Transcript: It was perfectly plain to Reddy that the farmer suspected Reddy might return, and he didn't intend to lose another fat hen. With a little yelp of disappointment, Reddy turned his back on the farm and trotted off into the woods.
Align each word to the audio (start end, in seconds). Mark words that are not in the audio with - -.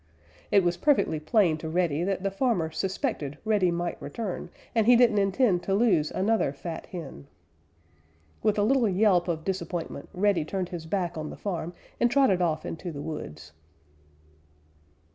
It 0.49 0.63
was 0.63 0.77
perfectly 0.77 1.19
plain 1.19 1.59
to 1.59 1.69
Reddy 1.69 2.03
that 2.05 2.23
the 2.23 2.31
farmer 2.31 2.71
suspected 2.71 3.37
Reddy 3.45 3.69
might 3.69 4.01
return, 4.01 4.49
and 4.73 4.87
he 4.87 4.95
didn't 4.95 5.19
intend 5.19 5.61
to 5.61 5.75
lose 5.75 6.09
another 6.09 6.51
fat 6.51 6.87
hen. 6.87 7.27
With 8.41 8.57
a 8.57 8.63
little 8.63 8.89
yelp 8.89 9.27
of 9.27 9.43
disappointment, 9.45 10.09
Reddy 10.11 10.43
turned 10.43 10.69
his 10.69 10.87
back 10.87 11.19
on 11.19 11.29
the 11.29 11.37
farm 11.37 11.73
and 11.99 12.09
trotted 12.09 12.41
off 12.41 12.65
into 12.65 12.91
the 12.91 12.99
woods. 12.99 13.51